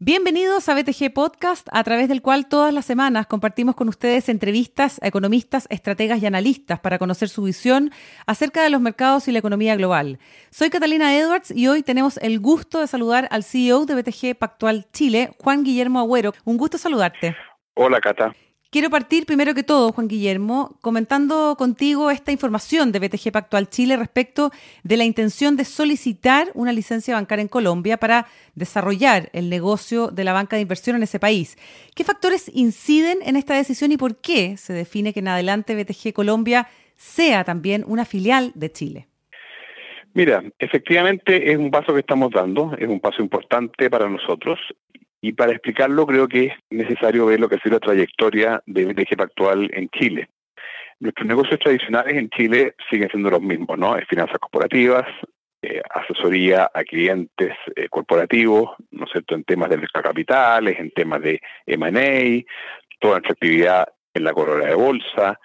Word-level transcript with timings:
Bienvenidos 0.00 0.68
a 0.68 0.74
BTG 0.74 1.12
Podcast, 1.12 1.68
a 1.70 1.84
través 1.84 2.08
del 2.08 2.22
cual 2.22 2.48
todas 2.48 2.72
las 2.72 2.86
semanas 2.86 3.26
compartimos 3.26 3.74
con 3.74 3.88
ustedes 3.88 4.30
entrevistas 4.30 4.98
a 5.02 5.06
economistas, 5.08 5.66
estrategas 5.70 6.22
y 6.22 6.26
analistas 6.26 6.80
para 6.80 6.98
conocer 6.98 7.28
su 7.28 7.42
visión 7.42 7.92
acerca 8.26 8.62
de 8.62 8.70
los 8.70 8.80
mercados 8.80 9.28
y 9.28 9.32
la 9.32 9.38
economía 9.38 9.76
global. 9.76 10.18
Soy 10.50 10.70
Catalina 10.70 11.14
Edwards 11.14 11.50
y 11.50 11.68
hoy 11.68 11.82
tenemos 11.82 12.16
el 12.18 12.40
gusto 12.40 12.80
de 12.80 12.86
saludar 12.86 13.28
al 13.30 13.44
CEO 13.44 13.84
de 13.84 14.00
BTG 14.00 14.38
Pactual 14.38 14.86
Chile, 14.92 15.36
Juan 15.42 15.62
Guillermo 15.62 16.00
Agüero. 16.00 16.32
Un 16.44 16.56
gusto 16.56 16.78
saludarte. 16.78 17.36
Hola, 17.74 18.00
Cata. 18.00 18.34
Quiero 18.70 18.90
partir 18.90 19.24
primero 19.24 19.54
que 19.54 19.62
todo, 19.62 19.92
Juan 19.92 20.08
Guillermo, 20.08 20.76
comentando 20.82 21.56
contigo 21.56 22.10
esta 22.10 22.32
información 22.32 22.92
de 22.92 22.98
BTG 22.98 23.32
Pactual 23.32 23.70
Chile 23.70 23.96
respecto 23.96 24.50
de 24.82 24.98
la 24.98 25.04
intención 25.04 25.56
de 25.56 25.64
solicitar 25.64 26.48
una 26.52 26.74
licencia 26.74 27.14
bancaria 27.14 27.40
en 27.40 27.48
Colombia 27.48 27.96
para 27.96 28.26
desarrollar 28.54 29.30
el 29.32 29.48
negocio 29.48 30.08
de 30.08 30.22
la 30.22 30.34
banca 30.34 30.56
de 30.56 30.62
inversión 30.62 30.96
en 30.96 31.04
ese 31.04 31.18
país. 31.18 31.56
¿Qué 31.94 32.04
factores 32.04 32.50
inciden 32.54 33.20
en 33.22 33.36
esta 33.36 33.54
decisión 33.54 33.90
y 33.90 33.96
por 33.96 34.16
qué 34.20 34.58
se 34.58 34.74
define 34.74 35.14
que 35.14 35.20
en 35.20 35.28
adelante 35.28 35.74
BTG 35.74 36.12
Colombia 36.12 36.68
sea 36.94 37.44
también 37.44 37.84
una 37.86 38.04
filial 38.04 38.52
de 38.54 38.70
Chile? 38.70 39.08
Mira, 40.12 40.44
efectivamente 40.58 41.52
es 41.52 41.56
un 41.56 41.70
paso 41.70 41.94
que 41.94 42.00
estamos 42.00 42.30
dando, 42.32 42.74
es 42.76 42.86
un 42.86 43.00
paso 43.00 43.22
importante 43.22 43.88
para 43.88 44.10
nosotros 44.10 44.58
y 45.20 45.32
para 45.32 45.52
explicarlo 45.52 46.06
creo 46.06 46.28
que 46.28 46.46
es 46.46 46.52
necesario 46.70 47.26
ver 47.26 47.40
lo 47.40 47.48
que 47.48 47.56
ha 47.56 47.60
sido 47.60 47.74
la 47.74 47.86
trayectoria 47.86 48.62
de 48.66 48.84
BTG 48.84 49.20
actual 49.20 49.70
en 49.72 49.88
Chile. 49.88 50.28
Nuestros 51.00 51.26
negocios 51.26 51.58
tradicionales 51.60 52.16
en 52.16 52.28
Chile 52.30 52.74
siguen 52.90 53.08
siendo 53.10 53.30
los 53.30 53.40
mismos, 53.40 53.78
¿no? 53.78 53.96
Es 53.96 54.06
finanzas 54.08 54.38
corporativas, 54.38 55.06
eh, 55.62 55.82
asesoría 55.90 56.70
a 56.72 56.84
clientes 56.84 57.52
eh, 57.74 57.88
corporativos, 57.88 58.76
¿no 58.90 59.06
es 59.06 59.10
cierto?, 59.10 59.34
en 59.34 59.44
temas 59.44 59.70
de 59.70 59.78
mercado 59.78 60.04
capitales, 60.04 60.78
en 60.78 60.90
temas 60.90 61.20
de 61.20 61.40
M&A, 61.66 62.44
toda 63.00 63.14
nuestra 63.14 63.32
actividad 63.32 63.88
en 64.14 64.24
la 64.24 64.32
corona 64.32 64.66
de 64.66 64.74
bolsa, 64.74 65.38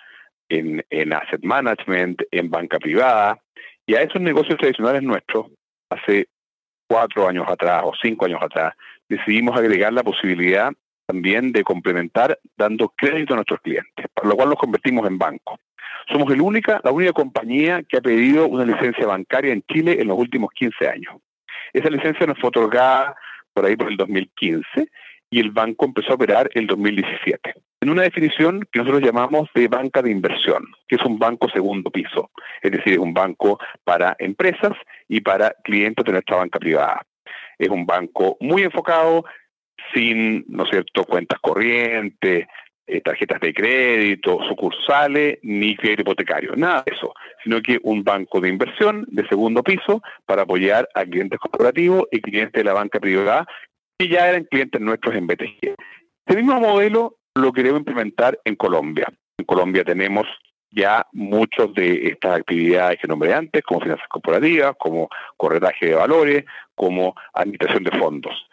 en, 0.49 0.83
en 0.89 1.13
asset 1.13 1.43
management, 1.43 2.21
en 2.31 2.49
banca 2.49 2.77
privada, 2.77 3.39
y 3.85 3.95
a 3.95 4.02
esos 4.02 4.21
negocios 4.21 4.58
tradicionales 4.58 5.02
nuestros, 5.02 5.47
hace 5.89 6.27
cuatro 6.87 7.27
años 7.27 7.45
atrás 7.47 7.81
o 7.85 7.93
cinco 8.02 8.25
años 8.25 8.41
atrás, 8.41 8.73
decidimos 9.09 9.57
agregar 9.57 9.93
la 9.93 10.03
posibilidad 10.03 10.71
también 11.05 11.51
de 11.51 11.63
complementar 11.63 12.39
dando 12.57 12.89
crédito 12.95 13.33
a 13.33 13.37
nuestros 13.37 13.61
clientes, 13.61 14.05
por 14.13 14.25
lo 14.25 14.35
cual 14.35 14.49
los 14.49 14.57
convertimos 14.57 15.07
en 15.07 15.17
banco. 15.17 15.59
Somos 16.11 16.31
el 16.33 16.41
única, 16.41 16.81
la 16.83 16.91
única 16.91 17.13
compañía 17.13 17.81
que 17.83 17.97
ha 17.97 18.01
pedido 18.01 18.47
una 18.47 18.65
licencia 18.65 19.05
bancaria 19.05 19.53
en 19.53 19.63
Chile 19.71 20.01
en 20.01 20.07
los 20.07 20.17
últimos 20.17 20.51
15 20.53 20.87
años. 20.87 21.15
Esa 21.71 21.89
licencia 21.89 22.25
nos 22.25 22.39
fue 22.39 22.49
otorgada 22.49 23.15
por 23.53 23.65
ahí 23.65 23.75
por 23.75 23.89
el 23.89 23.97
2015 23.97 24.65
y 25.29 25.39
el 25.39 25.51
banco 25.51 25.85
empezó 25.85 26.11
a 26.11 26.15
operar 26.15 26.49
el 26.53 26.67
2017. 26.67 27.53
En 27.81 27.89
una 27.89 28.03
definición 28.03 28.61
que 28.71 28.79
nosotros 28.79 29.03
llamamos 29.03 29.49
de 29.55 29.67
banca 29.67 30.01
de 30.01 30.11
inversión, 30.11 30.65
que 30.87 30.95
es 30.95 31.01
un 31.03 31.19
banco 31.19 31.49
segundo 31.49 31.89
piso, 31.89 32.31
es 32.61 32.71
decir, 32.71 32.93
es 32.93 32.99
un 32.99 33.13
banco 33.13 33.59
para 33.83 34.15
empresas 34.19 34.73
y 35.07 35.21
para 35.21 35.55
clientes 35.63 36.05
de 36.05 36.11
nuestra 36.11 36.37
banca 36.37 36.59
privada 36.59 37.01
es 37.66 37.69
un 37.69 37.86
banco 37.86 38.38
muy 38.39 38.64
enfocado, 38.64 39.25
sin, 39.94 40.45
¿no 40.47 40.64
es 40.64 40.69
cierto?, 40.69 41.03
cuentas 41.03 41.39
corrientes, 41.42 42.47
eh, 42.86 43.02
tarjetas 43.02 43.39
de 43.39 43.53
crédito, 43.53 44.39
sucursales, 44.47 45.39
ni 45.42 45.75
crédito 45.78 46.02
hipotecario, 46.02 46.53
nada 46.55 46.83
de 46.86 46.94
eso, 46.94 47.14
sino 47.44 47.61
que 47.61 47.80
un 47.83 48.03
banco 48.03 48.42
de 48.42 48.50
inversión 48.50 49.05
de 49.08 49.25
segundo 49.28 49.64
piso 49.64 50.02
para 50.25 50.42
apoyar 50.42 50.89
a 50.94 51.05
clientes 51.05 51.39
corporativos 51.39 52.08
y 52.11 52.20
clientes 52.20 52.53
de 52.53 52.64
la 52.66 52.73
banca 52.73 53.00
privada 53.00 53.47
que 53.98 54.09
ya 54.09 54.27
eran 54.27 54.44
clientes 54.44 54.81
nuestros 54.81 55.16
en 55.16 55.27
BTG. 55.27 55.76
Este 56.26 56.42
mismo 56.42 56.60
modelo 56.60 57.17
lo 57.36 57.54
queremos 57.54 57.80
implementar 57.80 58.37
en 58.43 58.55
Colombia. 58.55 59.08
En 59.37 59.45
Colombia 59.45 59.83
tenemos 59.83 60.27
ya 60.73 61.06
muchas 61.11 61.73
de 61.73 62.08
estas 62.08 62.39
actividades 62.39 63.00
que 63.00 63.08
nombré 63.08 63.34
antes, 63.34 63.64
como 63.64 63.82
finanzas 63.82 64.08
corporativas, 64.10 64.73
como 64.78 65.10
corretaje 65.38 65.88
de 65.88 65.95
valores, 65.95 66.45
como 66.76 67.16
administración 67.34 67.84
de 67.84 67.98
fondos, 67.98 68.48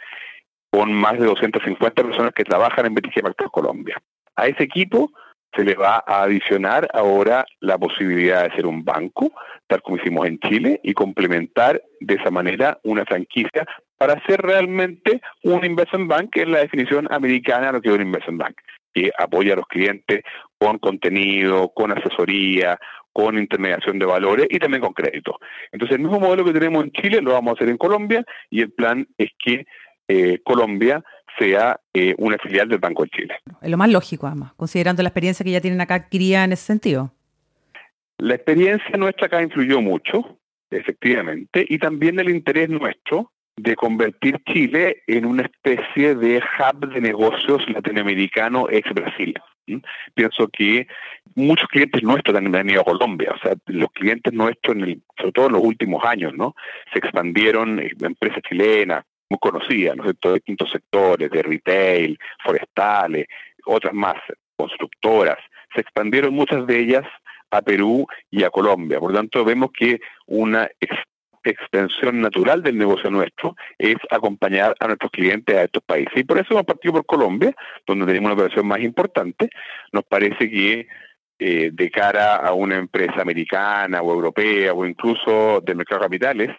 con 0.71 0.93
más 0.93 1.19
de 1.19 1.27
250 1.27 2.03
personas 2.03 2.33
que 2.33 2.45
trabajan 2.45 2.87
en 2.87 2.95
BTG 2.95 3.23
Pactual 3.23 3.51
Colombia. 3.51 3.97
A 4.37 4.47
ese 4.47 4.65
equipo 4.65 5.11
se 5.55 5.65
le 5.65 5.75
va 5.75 6.05
a 6.07 6.23
adicionar 6.23 6.89
ahora 6.93 7.45
la 7.61 7.77
posibilidad 7.77 8.45
de 8.45 8.55
ser 8.55 8.67
un 8.67 8.85
banco, 8.85 9.33
tal 9.67 9.83
como 9.83 9.97
hicimos 9.97 10.27
en 10.27 10.39
Chile, 10.41 10.81
y 10.85 10.93
complementar 10.93 11.83
de 12.01 12.15
esa 12.15 12.31
manera 12.31 12.79
una 12.85 13.05
franquicia 13.05 13.67
para 13.99 14.23
ser 14.27 14.41
realmente 14.43 15.21
un 15.43 15.65
investment 15.65 16.09
bank, 16.09 16.31
que 16.33 16.43
es 16.43 16.49
la 16.49 16.61
definición 16.61 17.09
americana 17.11 17.67
de 17.67 17.73
lo 17.73 17.81
que 17.81 17.89
es 17.89 17.95
un 17.95 18.03
investment 18.03 18.41
bank 18.41 18.57
que 18.93 19.11
apoya 19.17 19.55
a 19.55 19.56
los 19.56 19.67
clientes 19.67 20.23
con 20.59 20.78
contenido, 20.78 21.73
con 21.75 21.97
asesoría, 21.97 22.78
con 23.12 23.39
intermediación 23.39 23.99
de 23.99 24.06
valores 24.06 24.47
y 24.51 24.59
también 24.59 24.83
con 24.83 24.93
crédito. 24.93 25.39
Entonces, 25.73 25.97
el 25.97 26.03
mismo 26.03 26.21
modelo 26.21 26.45
que 26.45 26.53
tenemos 26.53 26.84
en 26.84 26.93
Chile 26.93 27.21
lo 27.21 27.33
vamos 27.33 27.53
a 27.53 27.55
hacer 27.55 27.69
en 27.69 27.77
Colombia 27.77 28.25
y 28.51 28.61
el 28.62 28.71
plan 28.73 29.06
es 29.19 29.31
que 29.43 29.67
eh, 30.09 30.41
Colombia 30.45 31.03
sea 31.39 31.81
eh, 31.95 32.15
una 32.19 32.37
filial 32.39 32.69
del 32.69 32.78
Banco 32.78 33.05
de 33.05 33.11
Chile. 33.11 33.34
Es 33.62 33.71
lo 33.71 33.77
más 33.77 33.91
lógico, 33.91 34.27
además, 34.27 34.53
considerando 34.55 35.03
la 35.03 35.09
experiencia 35.09 35.45
que 35.45 35.53
ya 35.53 35.61
tienen 35.61 35.81
acá 35.81 35.95
adquirida 35.95 36.45
en 36.45 36.53
ese 36.53 36.65
sentido. 36.65 37.12
La 38.19 38.34
experiencia 38.34 38.97
nuestra 38.99 39.27
acá 39.27 39.43
influyó 39.43 39.81
mucho, 39.81 40.39
efectivamente, 40.71 41.65
y 41.69 41.78
también 41.78 42.19
el 42.21 42.28
interés 42.28 42.69
nuestro 42.69 43.33
de 43.62 43.76
convertir 43.76 44.38
Chile 44.47 45.03
en 45.06 45.26
una 45.26 45.43
especie 45.43 46.15
de 46.15 46.38
hub 46.38 46.93
de 46.93 47.00
negocios 47.00 47.69
latinoamericano 47.69 48.69
ex 48.71 48.93
Brasil. 48.93 49.34
Pienso 50.15 50.48
que 50.48 50.88
muchos 51.34 51.69
clientes 51.69 52.03
nuestros 52.03 52.37
han 52.37 52.50
venido 52.50 52.81
a 52.81 52.84
Colombia, 52.84 53.32
o 53.37 53.38
sea, 53.38 53.54
los 53.66 53.91
clientes 53.93 54.32
nuestros, 54.32 54.76
en 54.76 54.82
el, 54.82 55.03
sobre 55.16 55.32
todo 55.32 55.47
en 55.47 55.53
los 55.53 55.62
últimos 55.62 56.04
años, 56.04 56.34
¿no? 56.34 56.56
Se 56.93 56.98
expandieron 56.98 57.78
en 57.78 57.93
empresas 58.00 58.43
chilenas 58.48 59.04
muy 59.28 59.38
conocidas, 59.38 59.97
¿no? 59.97 60.04
De 60.04 60.32
distintos 60.34 60.71
sectores, 60.71 61.31
de 61.31 61.42
retail, 61.42 62.19
forestales, 62.42 63.27
otras 63.65 63.94
más, 63.94 64.16
constructoras. 64.56 65.38
Se 65.75 65.82
expandieron 65.82 66.34
muchas 66.34 66.66
de 66.66 66.81
ellas 66.81 67.04
a 67.50 67.62
Perú 67.62 68.06
y 68.31 68.42
a 68.42 68.50
Colombia. 68.50 68.98
Por 68.98 69.12
lo 69.12 69.19
tanto, 69.19 69.44
vemos 69.44 69.71
que 69.72 70.00
una 70.27 70.69
extensión 71.45 72.21
natural 72.21 72.62
del 72.62 72.77
negocio 72.77 73.11
nuestro 73.11 73.56
es 73.78 73.97
acompañar 74.11 74.75
a 74.78 74.87
nuestros 74.87 75.11
clientes 75.11 75.56
a 75.56 75.65
estos 75.65 75.83
países. 75.83 76.12
Y 76.17 76.25
por 76.25 76.39
eso 76.39 76.49
hemos 76.53 76.67
partido 76.67 76.95
por 76.95 77.06
Colombia, 77.06 77.55
donde 77.87 78.06
tenemos 78.06 78.27
una 78.27 78.34
operación 78.34 78.67
más 78.67 78.81
importante. 78.81 79.49
Nos 79.93 80.05
parece 80.05 80.51
que 80.51 80.87
eh, 81.39 81.71
de 81.73 81.91
cara 81.91 82.37
a 82.37 82.53
una 82.53 82.77
empresa 82.77 83.23
americana 83.23 84.03
o 84.03 84.12
europea 84.12 84.75
o 84.75 84.84
incluso 84.84 85.62
del 85.62 85.77
mercado 85.77 86.01
de 86.01 86.06
capitales, 86.06 86.51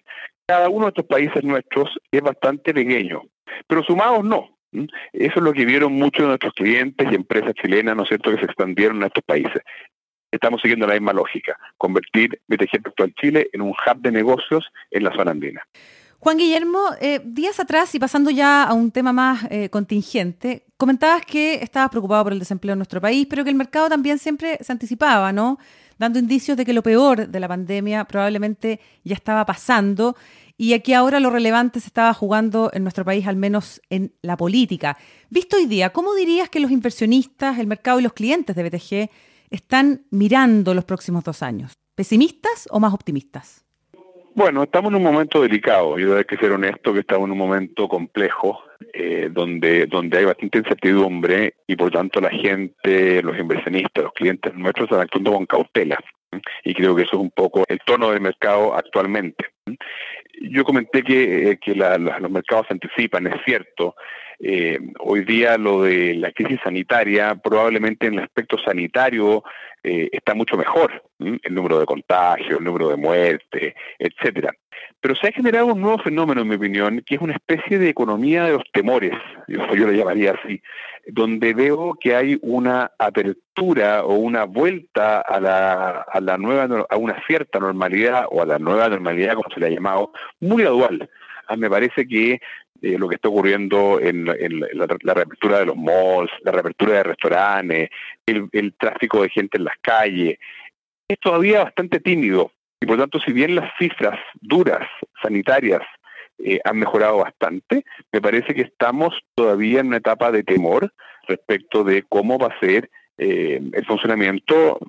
cada 0.47 0.69
uno 0.69 0.85
de 0.85 0.89
estos 0.89 1.05
países 1.05 1.43
nuestros 1.43 1.89
es 2.11 2.21
bastante 2.21 2.73
pequeño, 2.73 3.21
pero 3.67 3.83
sumados 3.83 4.23
no. 4.23 4.57
Eso 5.13 5.33
es 5.35 5.41
lo 5.41 5.53
que 5.53 5.65
vieron 5.65 5.93
muchos 5.93 6.23
de 6.23 6.27
nuestros 6.29 6.53
clientes 6.53 7.07
y 7.11 7.15
empresas 7.15 7.53
chilenas, 7.53 7.95
¿no 7.95 8.03
es 8.03 8.09
cierto?, 8.09 8.31
que 8.31 8.37
se 8.37 8.45
expandieron 8.45 9.03
a 9.03 9.07
estos 9.07 9.23
países 9.23 9.61
estamos 10.31 10.61
siguiendo 10.61 10.87
la 10.87 10.93
misma 10.93 11.13
lógica, 11.13 11.57
convertir 11.77 12.39
BTG 12.47 12.81
Pactual 12.81 13.13
Chile 13.15 13.49
en 13.53 13.61
un 13.61 13.69
hub 13.69 14.01
de 14.01 14.11
negocios 14.11 14.65
en 14.89 15.03
la 15.03 15.13
zona 15.15 15.31
andina. 15.31 15.61
Juan 16.19 16.37
Guillermo, 16.37 16.79
eh, 17.01 17.19
días 17.25 17.59
atrás 17.59 17.95
y 17.95 17.99
pasando 17.99 18.29
ya 18.29 18.63
a 18.63 18.73
un 18.73 18.91
tema 18.91 19.11
más 19.11 19.43
eh, 19.49 19.69
contingente, 19.69 20.65
comentabas 20.77 21.25
que 21.25 21.55
estabas 21.55 21.89
preocupado 21.89 22.25
por 22.25 22.33
el 22.33 22.37
desempleo 22.37 22.73
en 22.73 22.79
nuestro 22.79 23.01
país, 23.01 23.25
pero 23.27 23.43
que 23.43 23.49
el 23.49 23.55
mercado 23.55 23.89
también 23.89 24.19
siempre 24.19 24.59
se 24.61 24.71
anticipaba, 24.71 25.33
¿no? 25.33 25.57
Dando 25.97 26.19
indicios 26.19 26.57
de 26.57 26.63
que 26.63 26.73
lo 26.73 26.83
peor 26.83 27.27
de 27.27 27.39
la 27.39 27.47
pandemia 27.47 28.05
probablemente 28.05 28.79
ya 29.03 29.15
estaba 29.15 29.47
pasando 29.47 30.15
y 30.57 30.73
aquí 30.73 30.93
ahora 30.93 31.19
lo 31.19 31.31
relevante 31.31 31.79
se 31.79 31.87
estaba 31.87 32.13
jugando 32.13 32.69
en 32.71 32.83
nuestro 32.83 33.03
país, 33.03 33.25
al 33.25 33.35
menos 33.35 33.81
en 33.89 34.13
la 34.21 34.37
política. 34.37 34.99
Visto 35.31 35.57
hoy 35.57 35.65
día, 35.65 35.89
¿cómo 35.89 36.13
dirías 36.13 36.49
que 36.49 36.59
los 36.59 36.69
inversionistas, 36.69 37.57
el 37.57 37.65
mercado 37.65 37.99
y 37.99 38.03
los 38.03 38.13
clientes 38.13 38.55
de 38.55 38.63
BTG 38.63 39.09
están 39.51 40.05
mirando 40.09 40.73
los 40.73 40.85
próximos 40.85 41.23
dos 41.23 41.43
años? 41.43 41.73
¿Pesimistas 41.95 42.67
o 42.71 42.79
más 42.79 42.93
optimistas? 42.93 43.65
Bueno, 44.33 44.63
estamos 44.63 44.91
en 44.91 44.95
un 44.95 45.03
momento 45.03 45.41
delicado. 45.41 45.99
Yo 45.99 46.17
hay 46.17 46.23
que 46.23 46.37
ser 46.37 46.53
honesto 46.53 46.93
que 46.93 47.01
estamos 47.01 47.25
en 47.25 47.33
un 47.33 47.37
momento 47.37 47.89
complejo, 47.89 48.63
eh, 48.93 49.29
donde, 49.29 49.87
donde 49.87 50.19
hay 50.19 50.25
bastante 50.25 50.59
incertidumbre 50.59 51.55
y 51.67 51.75
por 51.75 51.91
tanto 51.91 52.21
la 52.21 52.29
gente, 52.29 53.21
los 53.21 53.37
inversionistas, 53.37 54.05
los 54.05 54.13
clientes 54.13 54.55
nuestros 54.55 54.85
están 54.85 55.01
actuando 55.01 55.33
con 55.33 55.45
cautela. 55.45 55.97
Y 56.63 56.73
creo 56.73 56.95
que 56.95 57.03
eso 57.03 57.17
es 57.17 57.21
un 57.21 57.31
poco 57.31 57.65
el 57.67 57.79
tono 57.85 58.11
del 58.11 58.21
mercado 58.21 58.73
actualmente. 58.73 59.47
Yo 60.41 60.63
comenté 60.63 61.03
que, 61.03 61.51
eh, 61.51 61.59
que 61.59 61.75
los 61.75 62.31
mercados 62.31 62.67
se 62.67 62.73
anticipan, 62.73 63.27
es 63.27 63.35
cierto, 63.43 63.95
eh, 64.43 64.79
hoy 64.99 65.23
día 65.23 65.57
lo 65.57 65.83
de 65.83 66.15
la 66.15 66.31
crisis 66.31 66.59
sanitaria, 66.63 67.35
probablemente 67.35 68.07
en 68.07 68.15
el 68.15 68.23
aspecto 68.23 68.57
sanitario 68.57 69.43
eh, 69.83 70.09
está 70.11 70.33
mucho 70.33 70.57
mejor 70.57 71.03
el 71.19 71.53
número 71.53 71.79
de 71.79 71.85
contagios, 71.85 72.57
el 72.59 72.63
número 72.63 72.89
de 72.89 72.95
muertes, 72.95 73.75
etcétera. 73.99 74.51
Pero 74.99 75.15
se 75.15 75.27
ha 75.27 75.31
generado 75.31 75.67
un 75.67 75.81
nuevo 75.81 75.99
fenómeno, 75.99 76.41
en 76.41 76.47
mi 76.47 76.55
opinión, 76.55 77.03
que 77.05 77.15
es 77.15 77.21
una 77.21 77.33
especie 77.33 77.77
de 77.77 77.89
economía 77.89 78.45
de 78.45 78.53
los 78.53 78.63
temores, 78.71 79.13
yo, 79.47 79.59
yo 79.75 79.87
lo 79.87 79.91
llamaría 79.91 80.31
así, 80.31 80.61
donde 81.07 81.53
veo 81.53 81.95
que 81.99 82.15
hay 82.15 82.39
una 82.41 82.91
apertura 82.99 84.03
o 84.03 84.15
una 84.15 84.45
vuelta 84.45 85.21
a 85.21 85.39
la, 85.39 86.01
a 86.01 86.21
la 86.21 86.37
nueva, 86.37 86.85
a 86.89 86.97
una 86.97 87.21
cierta 87.27 87.59
normalidad 87.59 88.25
o 88.29 88.41
a 88.41 88.45
la 88.45 88.59
nueva 88.59 88.89
normalidad, 88.89 89.33
como 89.35 89.49
se 89.53 89.59
le 89.59 89.67
ha 89.67 89.69
llamado, 89.69 90.11
muy 90.39 90.63
gradual. 90.63 91.09
Ah, 91.47 91.55
me 91.55 91.69
parece 91.69 92.07
que 92.07 92.39
eh, 92.81 92.97
lo 92.97 93.07
que 93.07 93.15
está 93.15 93.29
ocurriendo 93.29 93.99
en, 93.99 94.25
la, 94.25 95.13
reapertura 95.13 95.59
de 95.59 95.65
los 95.65 95.77
malls, 95.77 96.31
la 96.41 96.51
reapertura 96.51 96.93
de 96.93 97.03
restaurantes, 97.03 97.89
el, 98.25 98.73
tráfico 98.77 99.21
de 99.21 99.29
gente 99.29 99.57
en 99.57 99.65
las 99.65 99.75
calles, 99.81 100.39
es 101.07 101.19
todavía 101.19 101.63
bastante 101.63 101.99
tímido. 101.99 102.51
Y 102.79 102.87
por 102.87 102.97
tanto, 102.97 103.19
si 103.19 103.33
bien 103.33 103.55
las 103.55 103.71
cifras 103.77 104.19
duras, 104.41 104.87
sanitarias, 105.21 105.81
eh, 106.43 106.59
han 106.63 106.77
mejorado 106.79 107.17
bastante, 107.17 107.85
me 108.11 108.21
parece 108.21 108.55
que 108.55 108.63
estamos 108.63 109.13
todavía 109.35 109.81
en 109.81 109.87
una 109.87 109.97
etapa 109.97 110.31
de 110.31 110.43
temor 110.43 110.91
respecto 111.27 111.83
de 111.83 112.03
cómo 112.09 112.39
va 112.39 112.47
a 112.47 112.59
ser 112.59 112.89
eh, 113.17 113.61
el 113.73 113.85
funcionamiento 113.85 114.79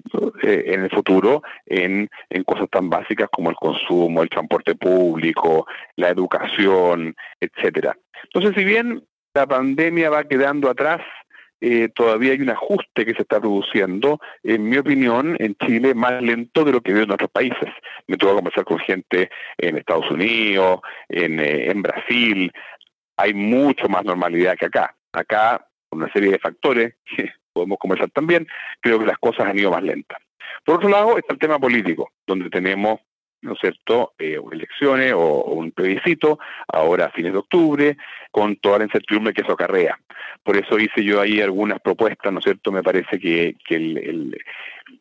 eh, 0.43 0.65
en 0.69 0.85
el 0.85 0.91
futuro 0.91 1.43
en, 1.67 2.09
en 2.31 2.45
cosas 2.45 2.69
tan 2.71 2.89
básicas 2.89 3.29
como 3.31 3.51
el 3.51 3.57
consumo, 3.57 4.23
el 4.23 4.31
transporte 4.31 4.75
público, 4.75 5.67
la 5.97 6.09
educación, 6.09 7.15
etcétera. 7.41 7.97
Entonces, 8.25 8.55
si 8.57 8.65
bien 8.65 9.03
la 9.35 9.47
pandemia 9.47 10.11
va 10.11 10.25
quedando 10.25 10.71
atrás, 10.71 11.01
eh, 11.61 11.89
todavía 11.95 12.33
hay 12.33 12.41
un 12.41 12.51
ajuste 12.51 13.05
que 13.05 13.15
se 13.15 13.23
está 13.23 13.41
produciendo, 13.41 14.19
en 14.43 14.69
mi 14.69 14.79
opinión, 14.79 15.37
en 15.39 15.55
Chile 15.57 15.95
más 15.95 16.21
lento 16.23 16.65
de 16.65 16.73
lo 16.73 16.81
que 16.81 16.93
veo 16.93 17.05
en 17.05 17.13
otros 17.13 17.31
países. 17.31 17.71
Me 18.09 18.17
tuvo 18.17 18.31
que 18.31 18.37
conversar 18.37 18.65
con 18.65 18.79
gente 18.79 19.31
en 19.59 19.77
Estados 19.77 20.11
Unidos, 20.11 20.81
en, 21.09 21.39
en 21.39 21.83
Brasil. 21.83 22.51
Hay 23.17 23.35
mucho 23.35 23.89
más 23.89 24.05
normalidad 24.05 24.57
que 24.57 24.67
acá. 24.67 24.97
Acá, 25.13 25.69
una 25.91 26.11
serie 26.13 26.33
de 26.33 26.39
factores 26.39 26.95
podemos 27.53 27.79
conversar 27.79 28.11
también, 28.11 28.47
creo 28.81 28.99
que 28.99 29.07
las 29.07 29.19
cosas 29.19 29.47
han 29.47 29.59
ido 29.59 29.71
más 29.71 29.83
lentas. 29.83 30.19
Por 30.65 30.77
otro 30.77 30.89
lado 30.89 31.19
está 31.19 31.33
el 31.33 31.39
tema 31.39 31.59
político, 31.59 32.13
donde 32.27 32.51
tenemos 32.51 33.01
¿no 33.43 33.55
es 33.55 33.59
cierto?, 33.61 34.13
eh, 34.19 34.39
elecciones 34.53 35.13
o, 35.15 35.43
un 35.45 35.73
plebiscito, 35.73 36.39
ahora 36.69 37.07
a 37.07 37.11
fines 37.11 37.33
de 37.33 37.39
octubre, 37.39 37.97
con 38.31 38.57
toda 38.57 38.79
la 38.79 38.85
incertidumbre 38.85 39.35
que 39.35 39.43
eso 39.43 39.53
acarrea. 39.53 39.99
Por 40.45 40.57
eso 40.57 40.79
hice 40.79 41.05
yo 41.05 41.21
ahí 41.21 41.41
algunas 41.41 41.81
propuestas, 41.81 42.33
¿no 42.33 42.39
es 42.39 42.45
cierto?, 42.45 42.71
me 42.71 42.85
parece 42.85 43.19
que, 43.19 43.57
que 43.67 43.75
el, 43.75 44.39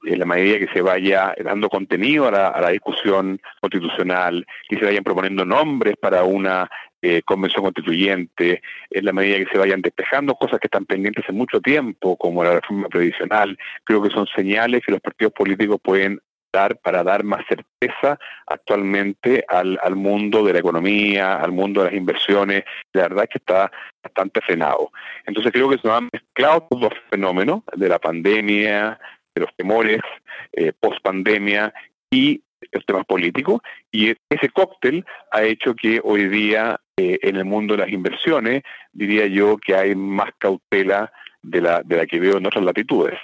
en 0.06 0.20
la 0.20 0.26
medida 0.26 0.60
que 0.60 0.74
se 0.74 0.82
vaya 0.82 1.34
dando 1.44 1.70
contenido 1.70 2.28
a 2.28 2.32
la, 2.32 2.70
discusión 2.70 3.40
constitucional, 3.60 4.46
que 4.68 4.78
se 4.78 4.86
vayan 4.86 5.04
proponiendo 5.04 5.46
nombres 5.46 5.96
para 6.02 6.24
una 6.24 6.70
eh, 7.02 7.22
convención 7.24 7.64
constituyente, 7.64 8.62
en 8.90 9.06
la 9.06 9.14
medida 9.14 9.38
que 9.38 9.52
se 9.52 9.58
vayan 9.58 9.82
despejando 9.82 10.36
cosas 10.36 10.60
que 10.60 10.68
están 10.68 10.86
pendientes 10.86 11.24
hace 11.24 11.34
mucho 11.34 11.60
tiempo, 11.60 12.16
como 12.18 12.44
la 12.44 12.56
reforma 12.56 12.88
previsional, 12.90 13.58
creo 13.84 14.02
que 14.02 14.10
son 14.10 14.28
señales 14.36 14.84
que 14.86 14.92
los 14.92 15.02
partidos 15.02 15.34
políticos 15.34 15.80
pueden 15.82 16.20
dar 16.54 16.78
para 16.78 17.04
dar 17.04 17.24
más 17.24 17.44
certeza 17.48 18.20
actualmente 18.46 19.46
al, 19.48 19.80
al 19.82 19.96
mundo 19.96 20.44
de 20.44 20.54
la 20.54 20.60
economía, 20.60 21.36
al 21.36 21.52
mundo 21.52 21.82
de 21.82 21.88
las 21.88 21.98
inversiones. 21.98 22.64
La 22.94 23.04
verdad 23.04 23.24
es 23.24 23.30
que 23.30 23.38
está 23.38 23.72
bastante 24.04 24.42
frenado. 24.42 24.92
Entonces 25.26 25.52
creo 25.52 25.70
que 25.70 25.78
se 25.78 25.90
han 25.90 26.10
mezclado 26.12 26.68
los 26.72 26.94
fenómenos 27.10 27.64
de 27.76 27.90
la 27.90 28.00
pandemia, 28.00 29.00
de 29.34 29.42
los 29.42 29.56
temores 29.56 30.02
eh, 30.54 30.74
post 30.80 31.02
pandemia 31.02 31.74
y 32.10 32.42
los 32.72 32.86
temas 32.86 33.06
políticos. 33.06 33.62
Y 33.92 34.14
ese 34.30 34.50
cóctel 34.54 35.06
ha 35.32 35.44
hecho 35.44 35.76
que 35.76 36.02
hoy 36.04 36.28
día 36.28 36.80
eh, 37.02 37.20
en 37.22 37.36
el 37.36 37.46
mundo 37.46 37.76
de 37.76 37.82
las 37.82 37.92
inversiones, 37.92 38.64
diría 38.94 39.26
yo 39.28 39.58
que 39.58 39.76
hay 39.76 39.96
más 39.96 40.30
cautela 40.38 41.12
de 41.42 41.62
la, 41.62 41.82
de 41.84 41.98
la 41.98 42.06
que 42.06 42.20
veo 42.20 42.38
en 42.38 42.46
otras 42.46 42.64
latitudes 42.64 43.18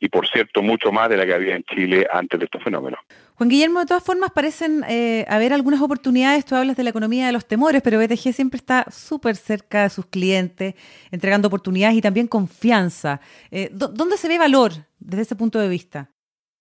y 0.00 0.08
por 0.08 0.26
cierto 0.28 0.62
mucho 0.62 0.92
más 0.92 1.08
de 1.08 1.16
la 1.16 1.26
que 1.26 1.34
había 1.34 1.56
en 1.56 1.64
Chile 1.64 2.06
antes 2.10 2.38
de 2.38 2.46
estos 2.46 2.62
fenómenos. 2.62 3.00
Juan 3.34 3.48
Guillermo, 3.48 3.80
de 3.80 3.86
todas 3.86 4.02
formas 4.02 4.30
parecen 4.30 4.84
eh, 4.88 5.26
haber 5.28 5.52
algunas 5.52 5.80
oportunidades, 5.82 6.44
tú 6.44 6.54
hablas 6.54 6.76
de 6.76 6.84
la 6.84 6.90
economía 6.90 7.26
de 7.26 7.32
los 7.32 7.46
temores, 7.46 7.82
pero 7.82 7.98
BTG 7.98 8.32
siempre 8.32 8.58
está 8.58 8.86
súper 8.90 9.36
cerca 9.36 9.82
de 9.82 9.90
sus 9.90 10.06
clientes, 10.06 10.74
entregando 11.10 11.48
oportunidades 11.48 11.96
y 11.96 12.00
también 12.00 12.28
confianza. 12.28 13.20
Eh, 13.50 13.70
¿Dónde 13.72 14.16
se 14.16 14.28
ve 14.28 14.38
valor 14.38 14.72
desde 14.98 15.22
ese 15.22 15.36
punto 15.36 15.58
de 15.58 15.68
vista? 15.68 16.10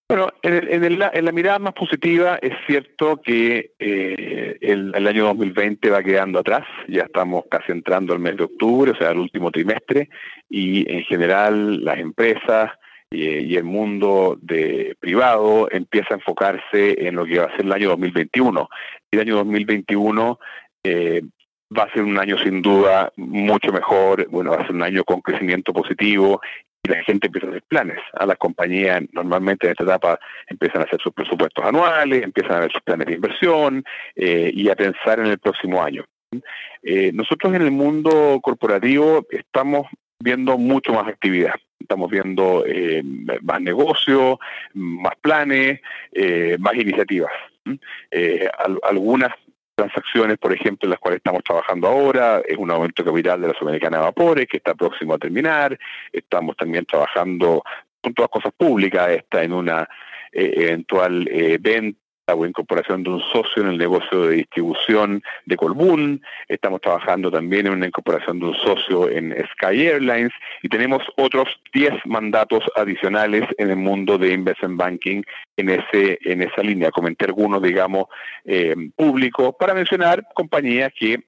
Bueno, 0.10 0.30
en, 0.44 1.00
la 1.00 1.32
mirada 1.32 1.60
más 1.60 1.74
positiva 1.74 2.38
es 2.42 2.54
cierto 2.68 3.22
que 3.24 3.72
eh, 3.80 4.58
el, 4.62 4.92
el, 4.94 5.08
año 5.08 5.26
2020 5.26 5.90
va 5.90 6.04
quedando 6.04 6.40
atrás, 6.40 6.68
ya 6.88 7.04
estamos 7.04 7.46
casi 7.50 7.72
entrando 7.72 8.14
al 8.14 8.20
mes 8.20 8.38
de 8.38 8.44
octubre, 8.44 8.92
o 8.92 8.96
sea, 8.96 9.12
el 9.12 9.20
último 9.20 9.50
trimestre, 9.50 10.10
y 10.50 10.92
en 10.92 11.04
general 11.06 11.84
las 11.84 11.98
empresas, 11.98 12.72
y, 13.14 13.56
el 13.56 13.64
mundo 13.64 14.38
de 14.42 14.96
privado 15.00 15.68
empieza 15.72 16.14
a 16.14 16.18
enfocarse 16.18 17.08
en 17.08 17.16
lo 17.16 17.26
que 17.26 17.40
va 17.40 17.46
a 17.46 17.56
ser 17.56 17.66
el 17.66 17.72
año 17.72 17.90
2021. 17.90 18.70
Y 19.12 19.16
el 19.16 19.22
año 19.22 19.36
2021 19.38 20.40
eh, 20.84 21.22
va 21.78 21.84
a 21.84 21.94
ser 21.94 22.04
un 22.04 22.18
año 22.18 22.38
sin 22.40 22.62
duda 22.62 23.12
mucho 23.16 23.72
mejor, 23.72 24.28
bueno, 24.30 24.52
va 24.52 24.58
a 24.58 24.68
ser 24.68 24.76
un 24.76 24.84
año 24.84 25.04
con 25.04 25.22
crecimiento 25.22 25.74
positivo 25.74 26.42
y 26.84 26.90
la 26.90 27.04
gente 27.04 27.28
empieza 27.28 27.48
a 27.48 27.50
hacer 27.52 27.64
planes. 27.64 27.98
Las 28.26 28.38
compañías 28.38 29.02
normalmente 29.14 29.68
en 29.68 29.72
esta 29.72 29.86
etapa 29.86 30.20
empiezan 30.48 30.82
a 30.82 30.86
hacer 30.86 31.00
sus 31.02 31.14
presupuestos 31.14 31.64
anuales, 31.64 32.24
empiezan 32.24 32.58
a 32.58 32.60
ver 32.60 32.72
sus 32.72 32.82
planes 32.82 33.08
de 33.08 33.14
inversión 33.14 33.84
eh, 34.16 34.52
y 34.54 34.70
a 34.70 34.76
pensar 34.76 35.20
en 35.20 35.28
el 35.28 35.40
próximo 35.40 35.82
año. 35.82 36.06
Eh, 36.82 37.12
nosotros 37.14 37.54
en 37.54 37.62
el 37.62 37.72
mundo 37.72 38.40
corporativo 38.42 39.26
estamos 39.30 39.88
viendo 40.20 40.58
mucho 40.58 40.94
más 40.94 41.08
actividad. 41.08 41.56
Estamos 41.80 42.10
viendo 42.10 42.64
eh, 42.66 43.04
más 43.42 43.62
negocios, 43.62 44.38
más 44.74 45.16
planes, 45.22 45.82
eh, 46.14 46.58
más 46.60 46.76
iniciativas. 46.76 47.32
Eh, 48.12 48.50
algunas 48.84 49.34
transacciones, 49.76 50.38
por 50.38 50.54
ejemplo, 50.54 50.86
en 50.86 50.92
las 50.92 51.00
cuales 51.00 51.18
estamos 51.18 51.44
trabajando 51.44 51.88
ahora, 51.88 52.42
es 52.46 52.58
un 52.58 52.72
aumento 52.72 53.04
capital 53.04 53.42
de 53.42 53.48
la 53.48 53.54
Sudamericana 53.54 53.98
de 53.98 54.04
Vapores, 54.04 54.48
que 54.48 54.58
está 54.58 54.76
próximo 54.76 55.14
a 55.14 55.18
terminar. 55.18 55.78
Estamos 56.12 56.56
también 56.56 56.86
trabajando 56.86 57.64
con 58.02 58.14
todas 58.14 58.30
cosas 58.30 58.54
públicas, 58.56 59.10
está 59.10 59.44
en 59.44 59.54
una 59.54 59.88
eventual 60.32 61.30
venta 61.60 62.03
o 62.32 62.46
incorporación 62.46 63.04
de 63.04 63.10
un 63.10 63.22
socio 63.34 63.64
en 63.64 63.68
el 63.68 63.78
negocio 63.78 64.28
de 64.28 64.36
distribución 64.36 65.22
de 65.46 65.58
Colbún, 65.58 66.22
estamos 66.48 66.80
trabajando 66.80 67.30
también 67.30 67.68
en 67.68 67.74
una 67.74 67.88
incorporación 67.88 68.40
de 68.40 68.46
un 68.46 68.56
socio 68.56 69.10
en 69.10 69.36
Sky 69.52 69.88
Airlines 69.88 70.32
y 70.62 70.70
tenemos 70.70 71.04
otros 71.18 71.50
10 71.74 71.94
mandatos 72.06 72.64
adicionales 72.78 73.44
en 73.58 73.72
el 73.72 73.76
mundo 73.76 74.18
de 74.18 74.32
investment 74.32 74.78
banking 74.78 75.22
en 75.58 75.70
ese 75.70 76.18
en 76.22 76.42
esa 76.42 76.62
línea. 76.62 76.92
Comenté 76.92 77.26
algunos, 77.26 77.62
digamos, 77.62 78.06
eh, 78.46 78.74
públicos 78.96 79.56
para 79.60 79.74
mencionar 79.74 80.26
compañías 80.34 80.94
que 80.98 81.26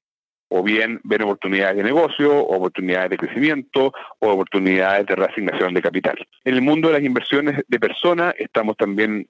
o 0.48 0.62
bien 0.62 1.00
ven 1.04 1.22
oportunidades 1.22 1.76
de 1.76 1.82
negocio, 1.82 2.38
oportunidades 2.38 3.10
de 3.10 3.16
crecimiento 3.18 3.92
o 4.20 4.28
oportunidades 4.30 5.04
de 5.06 5.16
reasignación 5.16 5.74
de 5.74 5.82
capital. 5.82 6.16
En 6.44 6.54
el 6.54 6.62
mundo 6.62 6.88
de 6.88 6.94
las 6.94 7.02
inversiones 7.02 7.62
de 7.66 7.80
personas 7.80 8.34
estamos 8.38 8.76
también 8.76 9.28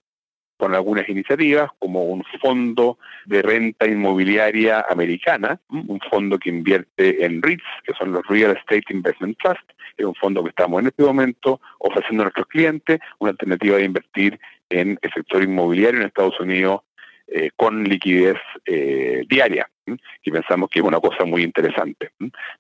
con 0.57 0.75
algunas 0.75 1.09
iniciativas, 1.09 1.71
como 1.79 2.05
un 2.05 2.25
fondo 2.41 2.99
de 3.27 3.43
renta 3.43 3.87
inmobiliaria 3.87 4.85
americana, 4.89 5.61
un 5.69 6.01
fondo 6.11 6.39
que 6.39 6.51
invierte 6.51 7.25
en 7.25 7.43
REITs, 7.43 7.65
que 7.85 7.93
son 7.95 8.13
los 8.13 8.27
Real 8.27 8.57
Estate 8.57 8.85
Investment 8.91 9.39
Trust, 9.39 9.71
es 9.97 10.05
un 10.05 10.15
fondo 10.15 10.43
que 10.43 10.51
estamos 10.51 10.81
en 10.81 10.89
este 10.89 11.03
momento 11.03 11.61
ofreciendo 11.79 12.23
a 12.23 12.27
nuestros 12.27 12.47
clientes 12.47 13.01
una 13.19 13.31
alternativa 13.31 13.77
de 13.77 13.85
invertir 13.85 14.41
en 14.69 14.99
el 15.01 15.13
sector 15.13 15.43
inmobiliario 15.43 16.01
en 16.01 16.07
Estados 16.07 16.39
Unidos 16.41 16.81
eh, 17.29 17.51
con 17.57 17.85
liquidez 17.85 18.39
eh, 18.65 19.25
diaria 19.29 19.69
que 20.23 20.33
pensamos 20.33 20.69
que 20.69 20.81
es 20.81 20.85
una 20.85 21.01
cosa 21.01 21.25
muy 21.25 21.43
interesante. 21.43 22.11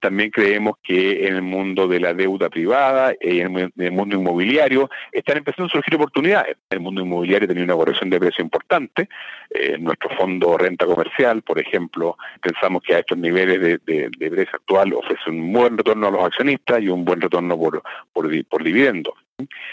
También 0.01 0.31
creemos 0.31 0.77
que 0.83 1.27
en 1.27 1.35
el 1.35 1.43
mundo 1.43 1.89
de 1.89 2.01
la 2.01 2.15
deuda 2.15 2.49
privada 2.49 3.15
y 3.21 3.41
en 3.41 3.73
el 3.77 3.93
mundo 3.93 4.17
inmobiliario 4.17 4.89
están 5.11 5.39
empezando 5.39 5.67
a 5.67 5.73
surgir 5.73 5.97
oportunidades. 5.97 6.57
El 6.71 6.81
mundo 6.81 7.03
inmobiliario 7.03 7.49
tenía 7.49 7.65
una 7.65 7.75
corrección 7.75 8.11
de 8.11 8.21
precio 8.21 8.45
importante. 8.45 9.09
Eh, 9.51 9.77
nuestro 9.79 10.11
fondo 10.17 10.57
renta 10.57 10.87
comercial, 10.87 11.43
por 11.43 11.59
ejemplo, 11.59 12.17
pensamos 12.41 12.83
que 12.83 12.95
a 12.95 12.99
estos 13.01 13.19
niveles 13.19 13.61
de, 13.85 14.11
precio 14.19 14.55
actual 14.55 14.93
ofrece 14.95 15.31
un 15.31 15.53
buen 15.53 15.77
retorno 15.77 16.09
a 16.09 16.11
los 16.11 16.25
accionistas 16.25 16.83
y 16.83 16.89
un 16.89 17.05
buen 17.05 17.21
retorno 17.21 17.59
por, 17.59 17.83
por, 18.13 18.47
por. 18.47 18.67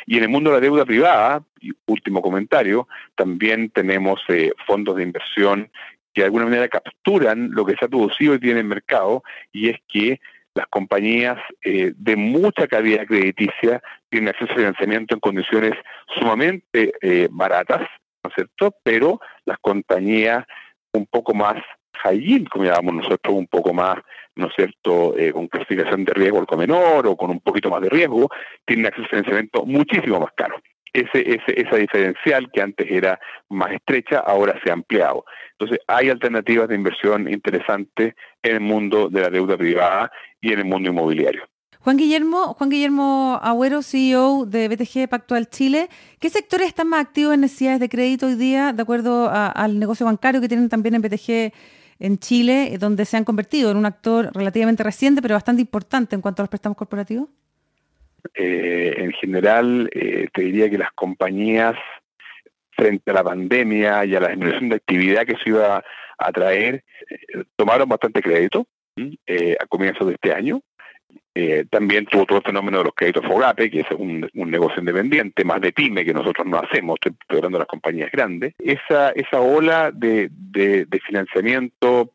Y 0.06 0.18
en 0.18 0.24
el 0.24 0.30
mundo 0.30 0.50
de 0.50 0.58
la 0.58 0.62
deuda 0.62 0.86
privada, 0.86 1.44
último 1.86 2.22
comentario, 2.22 2.88
también 3.16 3.70
tenemos 3.70 4.22
eh, 4.28 4.52
fondos 4.68 4.96
de 4.96 5.04
inversión 5.04 5.72
que 6.14 6.22
de 6.22 6.26
alguna 6.26 6.46
manera 6.46 6.68
capturan 6.68 7.52
lo 7.52 7.66
que 7.66 7.76
se 7.76 7.86
ha 7.86 7.90
producido 7.90 8.36
y 8.36 8.40
tiene 8.40 8.60
en 8.60 8.66
el 8.66 8.70
mercado, 8.70 9.24
y 9.52 9.70
es 9.70 9.78
que 9.88 10.20
las 10.54 10.68
compañías 10.68 11.40
eh, 11.64 11.94
de 11.96 12.16
mucha 12.16 12.68
calidad 12.68 13.08
crediticia 13.08 13.82
tienen 14.10 14.30
acceso 14.30 14.54
a 14.54 14.58
financiamiento 14.58 15.16
en 15.16 15.20
condiciones 15.20 15.74
sumamente 16.16 16.94
eh, 17.02 17.28
baratas, 17.32 17.82
¿no 18.24 18.30
es 18.30 18.36
cierto? 18.36 18.76
Pero 18.84 19.20
las 19.46 19.58
compañías 19.60 20.46
un 20.94 21.08
poco 21.08 21.34
más 21.34 21.56
high 22.04 22.20
yield, 22.20 22.50
como 22.50 22.66
llamamos 22.66 23.04
nosotros, 23.04 23.34
un 23.34 23.48
poco 23.48 23.74
más, 23.74 23.98
¿no 24.36 24.48
es 24.48 24.54
cierto?, 24.56 25.18
eh, 25.18 25.32
con 25.32 25.48
clasificación 25.48 26.06
de 26.06 26.14
riesgo 26.14 26.40
algo 26.40 26.58
menor 26.58 27.08
o 27.08 27.16
con 27.16 27.32
un 27.32 27.40
poquito 27.40 27.70
más 27.70 27.82
de 27.82 27.90
riesgo, 27.90 28.30
tienen 28.66 28.88
acceso 28.88 29.06
a 29.06 29.10
financiamiento 29.10 29.66
muchísimo 29.66 30.20
más 30.20 30.32
caro. 30.36 30.56
Ese, 30.92 31.22
ese, 31.22 31.60
esa 31.60 31.78
diferencial 31.78 32.52
que 32.52 32.62
antes 32.62 32.90
era 32.90 33.20
más 33.50 33.72
estrecha, 33.72 34.20
ahora 34.20 34.60
se 34.64 34.70
ha 34.70 34.74
ampliado. 34.74 35.26
Entonces, 35.52 35.80
hay 35.88 36.10
alternativas 36.10 36.68
de 36.68 36.76
inversión 36.76 37.32
interesantes 37.32 38.14
en 38.44 38.56
el 38.56 38.62
mundo 38.62 39.10
de 39.10 39.22
la 39.22 39.30
deuda 39.30 39.58
privada 39.58 40.12
y 40.40 40.54
en 40.54 40.60
el 40.60 40.66
mundo 40.66 40.90
inmobiliario. 40.90 41.44
Juan 41.84 41.98
Guillermo, 41.98 42.54
Juan 42.54 42.70
Guillermo 42.70 43.40
Agüero, 43.44 43.82
CEO 43.82 44.46
de 44.46 44.70
BTG 44.70 45.10
Pactual 45.10 45.50
Chile, 45.50 45.90
¿qué 46.20 46.30
sectores 46.30 46.68
están 46.68 46.88
más 46.88 47.02
activos 47.02 47.34
en 47.34 47.42
necesidades 47.42 47.82
de 47.82 47.90
crédito 47.90 48.28
hoy 48.28 48.36
día, 48.36 48.72
de 48.72 48.82
acuerdo 48.82 49.30
al 49.30 49.80
negocio 49.80 50.06
bancario 50.06 50.40
que 50.40 50.48
tienen 50.48 50.70
también 50.70 50.96
en 50.96 51.02
BTG 51.02 51.52
en 52.00 52.18
Chile, 52.18 52.76
donde 52.80 53.06
se 53.06 53.18
han 53.18 53.24
convertido 53.24 53.72
en 53.72 53.78
un 53.78 53.86
actor 53.86 54.32
relativamente 54.34 54.84
reciente, 54.84 55.22
pero 55.22 55.36
bastante 55.36 55.62
importante 55.62 56.16
en 56.16 56.22
cuanto 56.22 56.42
a 56.42 56.44
los 56.44 56.50
préstamos 56.50 56.78
corporativos? 56.78 57.30
Eh, 58.34 58.94
en 58.98 59.12
general, 59.14 59.90
eh, 59.94 60.28
te 60.34 60.44
diría 60.44 60.70
que 60.70 60.78
las 60.78 60.92
compañías, 60.94 61.76
frente 62.72 63.12
a 63.12 63.14
la 63.14 63.24
pandemia 63.24 64.06
y 64.06 64.16
a 64.16 64.20
la 64.20 64.30
disminución 64.30 64.70
de 64.70 64.76
actividad 64.76 65.26
que 65.26 65.36
se 65.44 65.50
iba 65.50 65.84
a 66.18 66.32
traer, 66.32 66.84
eh, 67.10 67.44
tomaron 67.56 67.88
bastante 67.88 68.22
crédito 68.22 68.66
a 69.60 69.66
comienzos 69.68 70.08
de 70.08 70.14
este 70.14 70.34
año. 70.34 70.62
También 71.70 72.06
tuvo 72.06 72.26
todo 72.26 72.38
el 72.38 72.44
fenómeno 72.44 72.78
de 72.80 72.84
los 72.86 72.94
créditos 72.94 73.26
FOGAPE, 73.26 73.72
que 73.72 73.80
es 73.82 73.88
un, 73.98 74.30
negocio 74.34 74.80
independiente, 74.80 75.44
más 75.44 75.62
de 75.62 75.72
pyme 75.72 76.06
que 76.06 76.14
nosotros 76.14 76.46
no 76.46 76.60
hacemos, 76.60 76.98
estoy, 77.02 77.16
hablando 77.38 77.58
de 77.58 77.64
las 77.64 77.68
compañías 77.68 78.12
grandes. 78.12 78.54
Esa, 78.60 79.10
esa 79.12 79.42
ola 79.42 79.92
de, 79.92 80.30
de, 80.32 80.86
de 80.86 81.00
financiamiento 81.00 82.12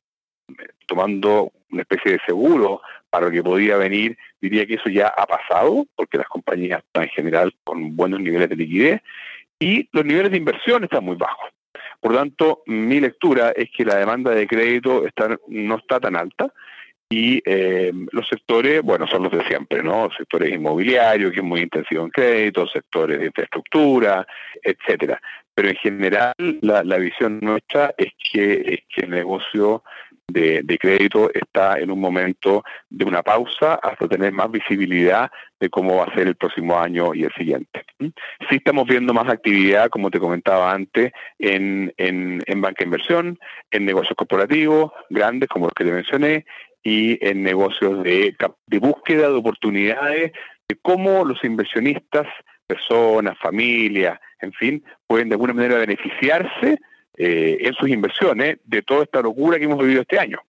tomando 0.86 1.52
una 1.70 1.82
especie 1.82 2.12
de 2.12 2.20
seguro 2.26 2.80
para 3.10 3.26
lo 3.26 3.32
que 3.32 3.42
podía 3.42 3.76
venir, 3.76 4.16
diría 4.40 4.66
que 4.66 4.74
eso 4.74 4.88
ya 4.88 5.08
ha 5.08 5.26
pasado, 5.26 5.86
porque 5.96 6.18
las 6.18 6.28
compañías 6.28 6.82
están 6.84 7.04
en 7.04 7.10
general 7.10 7.54
con 7.64 7.96
buenos 7.96 8.20
niveles 8.20 8.48
de 8.48 8.56
liquidez 8.56 9.02
y 9.58 9.88
los 9.92 10.04
niveles 10.04 10.30
de 10.30 10.38
inversión 10.38 10.84
están 10.84 11.04
muy 11.04 11.16
bajos. 11.16 11.50
Por 12.00 12.12
lo 12.12 12.18
tanto, 12.18 12.62
mi 12.66 13.00
lectura 13.00 13.50
es 13.50 13.70
que 13.76 13.84
la 13.84 13.96
demanda 13.96 14.30
de 14.30 14.46
crédito 14.46 15.06
está, 15.06 15.36
no 15.48 15.76
está 15.76 15.98
tan 15.98 16.16
alta 16.16 16.52
y 17.10 17.40
eh, 17.44 17.92
los 18.12 18.28
sectores, 18.28 18.82
bueno, 18.82 19.06
son 19.06 19.22
los 19.22 19.32
de 19.32 19.44
siempre, 19.46 19.82
¿no? 19.82 20.10
Sectores 20.16 20.52
inmobiliarios, 20.52 21.32
que 21.32 21.38
es 21.38 21.44
muy 21.44 21.60
intensivo 21.60 22.04
en 22.04 22.10
crédito, 22.10 22.66
sectores 22.66 23.18
de 23.18 23.26
infraestructura, 23.26 24.26
etcétera. 24.62 25.20
Pero 25.54 25.70
en 25.70 25.76
general, 25.76 26.34
la, 26.60 26.98
visión 26.98 27.40
nuestra 27.40 27.94
es 27.96 28.12
que, 28.30 28.84
el 28.96 29.10
negocio 29.10 29.82
de, 30.28 30.62
crédito 30.78 31.30
está 31.32 31.78
en 31.80 31.90
un 31.90 31.98
momento 31.98 32.62
de 32.90 33.04
una 33.04 33.22
pausa 33.22 33.74
hasta 33.82 34.06
tener 34.06 34.32
más 34.32 34.50
visibilidad 34.50 35.30
de 35.58 35.70
cómo 35.70 35.96
va 35.96 36.04
a 36.04 36.14
ser 36.14 36.28
el 36.28 36.36
próximo 36.36 36.78
año 36.78 37.14
y 37.14 37.24
el 37.24 37.32
siguiente. 37.32 37.84
Sí 37.98 38.56
estamos 38.56 38.86
viendo 38.86 39.12
más 39.12 39.28
actividad, 39.28 39.88
como 39.88 40.10
te 40.10 40.20
comentaba 40.20 40.72
antes, 40.72 41.10
en, 41.38 41.92
en, 41.96 42.40
en 42.46 42.60
banca 42.60 42.80
de 42.80 42.84
inversión, 42.84 43.38
en 43.72 43.84
negocios 43.84 44.14
corporativos 44.16 44.92
grandes 45.10 45.48
como 45.48 45.66
los 45.66 45.74
que 45.74 45.84
te 45.84 45.92
mencioné 45.92 46.44
y 46.82 47.18
en 47.26 47.42
negocios 47.42 48.02
de, 48.02 48.34
de 48.66 48.78
búsqueda 48.78 49.28
de 49.28 49.34
oportunidades 49.34 50.32
de 50.68 50.76
cómo 50.82 51.24
los 51.24 51.42
inversionistas, 51.44 52.26
personas, 52.66 53.38
familias, 53.38 54.20
en 54.40 54.52
fin, 54.52 54.84
pueden 55.06 55.28
de 55.28 55.34
alguna 55.34 55.54
manera 55.54 55.78
beneficiarse 55.78 56.78
eh, 57.16 57.58
en 57.60 57.74
sus 57.74 57.88
inversiones 57.88 58.58
de 58.64 58.82
toda 58.82 59.04
esta 59.04 59.22
locura 59.22 59.58
que 59.58 59.64
hemos 59.64 59.80
vivido 59.80 60.02
este 60.02 60.18
año. 60.18 60.40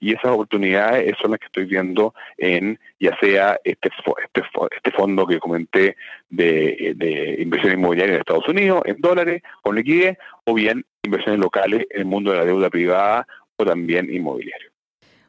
Y 0.00 0.12
esas 0.12 0.32
oportunidades 0.32 1.14
son 1.22 1.30
las 1.30 1.38
que 1.38 1.46
estoy 1.46 1.64
viendo 1.64 2.12
en 2.36 2.78
ya 2.98 3.16
sea 3.20 3.58
este, 3.62 3.88
este, 4.24 4.42
este 4.74 4.90
fondo 4.90 5.26
que 5.26 5.38
comenté 5.38 5.96
de, 6.28 6.94
de 6.96 7.36
inversión 7.38 7.74
inmobiliaria 7.74 8.14
en 8.14 8.20
Estados 8.20 8.48
Unidos, 8.48 8.82
en 8.84 9.00
dólares, 9.00 9.42
con 9.62 9.76
liquidez, 9.76 10.18
o 10.44 10.54
bien 10.54 10.84
inversiones 11.04 11.40
locales 11.40 11.86
en 11.90 12.00
el 12.00 12.06
mundo 12.06 12.32
de 12.32 12.38
la 12.38 12.44
deuda 12.44 12.68
privada 12.68 13.26
o 13.56 13.64
también 13.64 14.12
inmobiliario. 14.12 14.69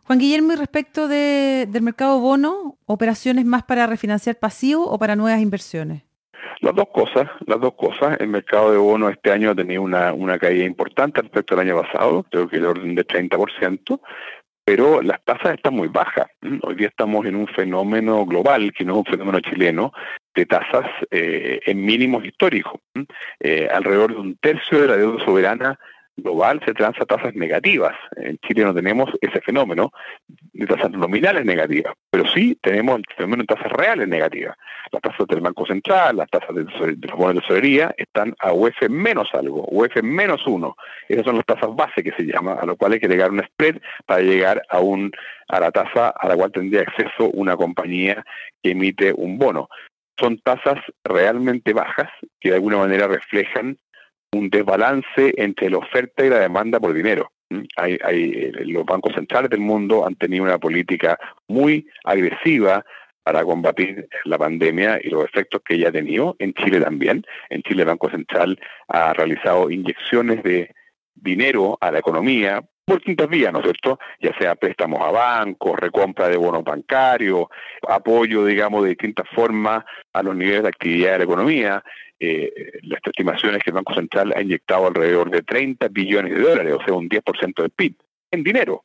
Juan 0.04 0.20
Guillermo, 0.20 0.54
y 0.54 0.56
respecto 0.56 1.08
de, 1.08 1.68
del 1.70 1.84
mercado 1.84 2.20
bono, 2.20 2.76
¿operaciones 2.86 3.46
más 3.46 3.64
para 3.64 3.88
refinanciar 3.88 4.38
pasivo 4.38 4.86
o 4.86 4.98
para 5.00 5.16
nuevas 5.16 5.42
inversiones? 5.42 6.04
Las 6.62 6.76
dos 6.76 6.90
cosas, 6.94 7.28
las 7.48 7.60
dos 7.60 7.74
cosas. 7.74 8.20
El 8.20 8.28
mercado 8.28 8.72
de 8.72 8.78
bonos 8.78 9.12
este 9.12 9.32
año 9.32 9.52
ha 9.52 9.56
tenido 9.56 9.82
una, 9.82 10.14
una 10.14 10.38
caída 10.38 10.64
importante 10.64 11.22
respecto 11.22 11.56
al 11.56 11.62
año 11.62 11.82
pasado, 11.82 12.24
creo 12.30 12.48
que 12.48 12.58
el 12.58 12.66
orden 12.66 12.94
de 12.94 13.06
30%, 13.06 14.00
pero 14.64 15.02
las 15.02 15.24
tasas 15.24 15.56
están 15.56 15.74
muy 15.74 15.88
bajas. 15.88 16.28
Hoy 16.62 16.76
día 16.76 16.88
estamos 16.88 17.26
en 17.26 17.36
un 17.36 17.48
fenómeno 17.48 18.26
global, 18.26 18.72
que 18.74 18.86
no 18.86 18.94
es 18.94 19.00
un 19.00 19.06
fenómeno 19.06 19.40
chileno, 19.40 19.92
de 20.36 20.46
tasas 20.46 20.86
eh, 21.10 21.60
en 21.66 21.84
mínimos 21.84 22.24
históricos. 22.24 22.80
Eh, 23.40 23.68
alrededor 23.72 24.14
de 24.14 24.22
un 24.22 24.36
tercio 24.36 24.82
de 24.82 24.88
la 24.88 24.98
deuda 24.98 25.24
soberana 25.26 25.80
global 26.22 26.62
se 26.66 26.74
transa 26.74 27.06
tasas 27.06 27.34
negativas. 27.36 27.96
En 28.16 28.38
Chile 28.40 28.64
no 28.64 28.74
tenemos 28.74 29.10
ese 29.22 29.42
fenómeno 29.42 29.92
de 30.28 30.66
tasas 30.66 30.92
nominales 30.92 31.46
negativas, 31.46 31.94
pero 32.10 32.26
sí 32.28 32.58
tenemos 32.62 33.00
el 33.00 33.06
fenómeno 33.16 33.44
de 33.44 33.56
tasas 33.56 33.72
reales 33.72 34.08
negativas. 34.08 34.56
Las 34.92 35.02
tasas 35.02 35.28
del 35.28 35.42
Banco 35.42 35.66
Central, 35.66 36.18
las 36.18 36.30
tasas 36.30 36.56
de, 36.56 36.64
los 36.64 37.18
bonos 37.18 37.36
de 37.36 37.42
tesorería 37.42 37.96
están 37.98 38.36
a 38.40 38.54
UF 38.54 38.90
menos 38.90 39.30
algo, 39.34 39.66
UF 39.70 40.02
menos 40.04 40.46
uno. 40.48 40.76
Esas 41.08 41.26
son 41.26 41.38
las 41.38 41.46
tasas 41.46 41.76
base 41.76 42.04
que 42.04 42.12
se 42.12 42.24
llama, 42.24 42.54
a 42.54 42.66
lo 42.66 42.76
cual 42.76 42.94
hay 42.94 43.00
que 43.00 43.08
llegar 43.08 43.32
un 43.32 43.44
spread 43.44 43.78
para 44.06 44.22
llegar 44.22 44.62
a 44.70 44.80
un 44.80 45.12
a 45.48 45.60
la 45.60 45.72
tasa 45.72 46.10
a 46.10 46.28
la 46.28 46.36
cual 46.36 46.52
tendría 46.52 46.82
acceso 46.82 47.30
una 47.34 47.58
compañía 47.58 48.24
que 48.64 48.72
emite 48.72 49.14
un 49.14 49.38
bono. 49.38 49.68
Son 50.18 50.38
tasas 50.40 50.80
realmente 51.04 51.74
bajas 51.74 52.10
que 52.40 52.50
de 52.50 52.56
alguna 52.56 52.78
manera 52.78 53.08
reflejan 53.08 53.78
un 54.32 54.50
desbalance 54.50 55.34
entre 55.38 55.70
la 55.70 55.78
oferta 55.78 56.26
y 56.26 56.30
la 56.30 56.40
demanda 56.40 56.80
por 56.80 56.94
dinero. 56.94 57.32
¿Mm? 57.50 57.62
Hay, 57.78 57.98
hay, 58.04 58.32
eh, 58.32 58.52
los 58.66 58.86
bancos 58.86 59.14
centrales 59.14 59.50
del 59.50 59.60
mundo 59.60 60.06
han 60.06 60.16
tenido 60.16 60.44
una 60.44 60.58
política 60.58 61.18
muy 61.48 61.88
agresiva 62.04 62.84
para 63.24 63.44
combatir 63.44 64.08
la 64.26 64.38
pandemia 64.38 65.00
y 65.04 65.10
los 65.10 65.26
efectos 65.26 65.62
que 65.64 65.76
ella 65.76 65.90
ha 65.90 65.92
tenido, 65.92 66.36
en 66.40 66.54
Chile 66.54 66.80
también. 66.80 67.24
En 67.50 67.62
Chile 67.62 67.84
el 67.84 67.90
Banco 67.90 68.10
Central 68.10 68.60
ha 68.88 69.14
realizado 69.14 69.70
inyecciones 69.70 70.42
de 70.44 70.74
dinero 71.14 71.78
a 71.82 71.92
la 71.92 72.00
economía 72.00 72.64
por 72.84 72.98
distintas 72.98 73.30
vías, 73.30 73.54
¿no 73.54 73.60
es 73.60 73.66
cierto? 73.66 74.00
Ya 74.20 74.36
sea 74.40 74.56
préstamos 74.56 75.02
a 75.02 75.12
bancos, 75.12 75.80
recompra 75.80 76.30
de 76.30 76.38
bonos 76.38 76.64
bancarios, 76.64 77.46
apoyo, 77.88 78.46
digamos, 78.46 78.84
de 78.84 78.90
distintas 78.90 79.28
formas 79.30 79.86
a 80.14 80.24
los 80.24 80.36
niveles 80.36 80.64
de 80.64 80.70
actividad 80.70 81.12
de 81.14 81.18
la 81.20 81.24
economía. 81.24 81.84
Eh, 82.24 82.80
las 82.84 83.00
estimaciones 83.04 83.64
que 83.64 83.72
el 83.72 83.76
Banco 83.78 83.96
Central 83.96 84.32
ha 84.36 84.44
inyectado 84.44 84.86
alrededor 84.86 85.32
de 85.32 85.42
30 85.42 85.88
billones 85.88 86.36
de 86.36 86.42
dólares, 86.42 86.76
o 86.80 86.84
sea, 86.84 86.94
un 86.94 87.10
10% 87.10 87.64
del 87.64 87.72
PIB, 87.72 87.96
en 88.30 88.44
dinero. 88.44 88.84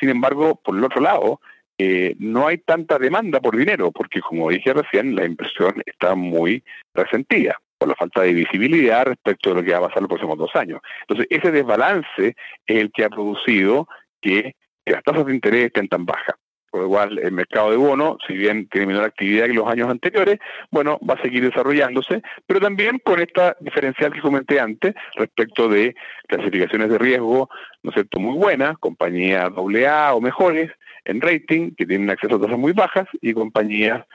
Sin 0.00 0.08
embargo, 0.08 0.56
por 0.56 0.76
el 0.76 0.82
otro 0.82 1.00
lado, 1.00 1.40
eh, 1.78 2.16
no 2.18 2.48
hay 2.48 2.58
tanta 2.58 2.98
demanda 2.98 3.38
por 3.38 3.56
dinero, 3.56 3.92
porque 3.92 4.20
como 4.20 4.50
dije 4.50 4.72
recién, 4.72 5.14
la 5.14 5.24
inversión 5.24 5.80
está 5.86 6.16
muy 6.16 6.64
resentida 6.92 7.56
por 7.78 7.88
la 7.88 7.94
falta 7.94 8.22
de 8.22 8.32
visibilidad 8.32 9.06
respecto 9.06 9.50
de 9.50 9.54
lo 9.54 9.62
que 9.64 9.70
va 9.70 9.78
a 9.78 9.88
pasar 9.88 10.02
los 10.02 10.08
próximos 10.08 10.38
dos 10.38 10.50
años. 10.56 10.80
Entonces, 11.02 11.28
ese 11.30 11.52
desbalance 11.52 12.34
es 12.66 12.76
el 12.76 12.90
que 12.90 13.04
ha 13.04 13.10
producido 13.10 13.86
que 14.20 14.56
las 14.86 15.04
tasas 15.04 15.24
de 15.24 15.34
interés 15.34 15.66
estén 15.66 15.86
tan 15.86 16.04
bajas. 16.04 16.34
Por 16.72 16.80
lo 16.80 16.88
cual, 16.88 17.18
el 17.18 17.32
mercado 17.32 17.70
de 17.70 17.76
bonos, 17.76 18.16
si 18.26 18.32
bien 18.32 18.66
tiene 18.68 18.86
menor 18.86 19.04
actividad 19.04 19.44
que 19.44 19.52
los 19.52 19.68
años 19.68 19.90
anteriores, 19.90 20.38
bueno, 20.70 20.98
va 21.08 21.14
a 21.14 21.22
seguir 21.22 21.44
desarrollándose, 21.44 22.22
pero 22.46 22.60
también 22.60 22.98
con 23.04 23.20
esta 23.20 23.54
diferencial 23.60 24.10
que 24.10 24.22
comenté 24.22 24.58
antes 24.58 24.94
respecto 25.16 25.68
de 25.68 25.94
clasificaciones 26.28 26.88
de 26.88 26.96
riesgo, 26.96 27.50
¿no 27.82 27.90
es 27.90 27.94
cierto?, 27.94 28.18
muy 28.18 28.38
buenas, 28.38 28.78
compañías 28.78 29.50
AA 29.54 30.14
o 30.14 30.22
mejores 30.22 30.70
en 31.04 31.20
rating, 31.20 31.72
que 31.76 31.84
tienen 31.84 32.08
acceso 32.08 32.36
a 32.36 32.40
tasas 32.40 32.58
muy 32.58 32.72
bajas, 32.72 33.06
y 33.20 33.34
compañías 33.34 34.06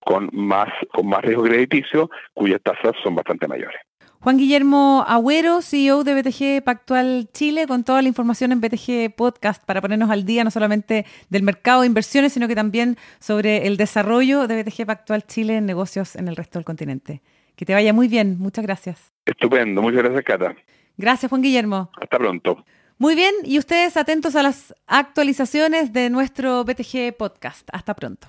con 0.00 0.28
más, 0.32 0.70
con 0.92 1.06
más 1.06 1.22
riesgo 1.22 1.44
crediticio, 1.44 2.10
cuyas 2.34 2.60
tasas 2.62 2.94
son 3.04 3.14
bastante 3.14 3.46
mayores. 3.46 3.80
Juan 4.22 4.38
Guillermo 4.38 5.04
Agüero, 5.08 5.62
CEO 5.62 6.04
de 6.04 6.14
BTG 6.14 6.62
Pactual 6.62 7.28
Chile, 7.32 7.66
con 7.66 7.82
toda 7.82 8.02
la 8.02 8.06
información 8.06 8.52
en 8.52 8.60
BTG 8.60 9.16
Podcast 9.16 9.64
para 9.64 9.80
ponernos 9.80 10.10
al 10.10 10.24
día 10.24 10.44
no 10.44 10.52
solamente 10.52 11.06
del 11.28 11.42
mercado 11.42 11.80
de 11.80 11.88
inversiones, 11.88 12.32
sino 12.32 12.46
que 12.46 12.54
también 12.54 12.96
sobre 13.18 13.66
el 13.66 13.76
desarrollo 13.76 14.46
de 14.46 14.62
BTG 14.62 14.86
Pactual 14.86 15.26
Chile 15.26 15.56
en 15.56 15.66
negocios 15.66 16.14
en 16.14 16.28
el 16.28 16.36
resto 16.36 16.60
del 16.60 16.64
continente. 16.64 17.20
Que 17.56 17.66
te 17.66 17.74
vaya 17.74 17.92
muy 17.92 18.06
bien, 18.06 18.38
muchas 18.38 18.64
gracias. 18.64 19.12
Estupendo, 19.26 19.82
muchas 19.82 20.04
gracias, 20.04 20.22
Cata. 20.24 20.54
Gracias, 20.96 21.28
Juan 21.28 21.42
Guillermo. 21.42 21.90
Hasta 22.00 22.16
pronto. 22.16 22.64
Muy 22.98 23.16
bien, 23.16 23.34
y 23.42 23.58
ustedes 23.58 23.96
atentos 23.96 24.36
a 24.36 24.44
las 24.44 24.72
actualizaciones 24.86 25.92
de 25.92 26.10
nuestro 26.10 26.62
BTG 26.62 27.16
Podcast. 27.18 27.68
Hasta 27.72 27.94
pronto. 27.94 28.28